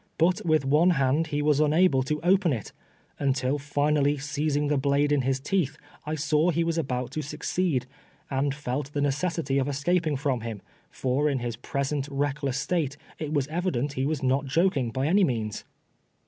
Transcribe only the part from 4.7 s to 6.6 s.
blade in his teeth, I saw